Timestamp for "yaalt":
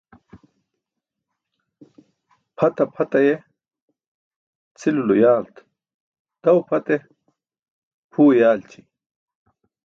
5.23-5.55